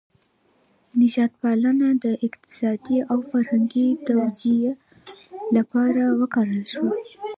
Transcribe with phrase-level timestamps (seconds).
[0.99, 4.71] نژاد پالنه د اقتصادي او فرهنګي توجیه
[5.55, 6.91] لپاره وکارول شوه.